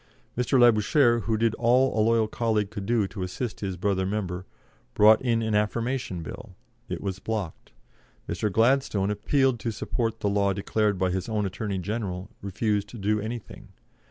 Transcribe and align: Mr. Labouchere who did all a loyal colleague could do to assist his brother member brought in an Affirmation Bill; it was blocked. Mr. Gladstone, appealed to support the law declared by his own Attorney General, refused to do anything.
Mr. 0.35 0.59
Labouchere 0.59 1.25
who 1.25 1.37
did 1.37 1.53
all 1.59 1.93
a 1.95 2.01
loyal 2.01 2.27
colleague 2.27 2.71
could 2.71 2.87
do 2.87 3.07
to 3.07 3.21
assist 3.21 3.59
his 3.59 3.77
brother 3.77 4.03
member 4.03 4.47
brought 4.95 5.21
in 5.21 5.43
an 5.43 5.53
Affirmation 5.53 6.23
Bill; 6.23 6.55
it 6.89 7.01
was 7.01 7.19
blocked. 7.19 7.71
Mr. 8.27 8.51
Gladstone, 8.51 9.11
appealed 9.11 9.59
to 9.59 9.69
support 9.69 10.21
the 10.21 10.27
law 10.27 10.53
declared 10.53 10.97
by 10.97 11.11
his 11.11 11.29
own 11.29 11.45
Attorney 11.45 11.77
General, 11.77 12.31
refused 12.41 12.89
to 12.89 12.97
do 12.97 13.19
anything. 13.19 13.67